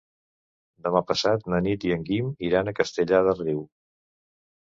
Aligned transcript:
Demà 0.87 1.01
passat 1.11 1.45
na 1.55 1.59
Nit 1.65 1.85
i 1.89 1.93
en 1.97 2.07
Guim 2.07 2.33
iran 2.49 2.73
a 2.73 2.75
Castellar 2.81 3.21
del 3.29 3.45
Riu. 3.45 3.63